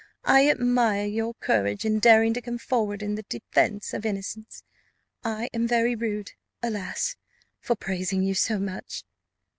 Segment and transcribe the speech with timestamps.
[0.25, 4.63] I admire your courage in daring to come forward in the defence of innocence.
[5.23, 6.31] I am very rude,
[6.63, 7.15] alas!
[7.59, 9.03] for praising you so much."